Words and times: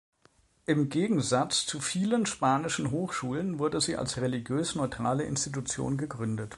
Im 0.65 0.89
Gegensatz 0.89 1.67
zu 1.67 1.79
vielen 1.79 2.25
spanischen 2.25 2.89
Hochschulen 2.89 3.59
wurde 3.59 3.79
sie 3.81 3.97
als 3.97 4.17
religiös 4.19 4.73
neutrale 4.73 5.25
Institution 5.25 5.95
gegründet. 5.97 6.49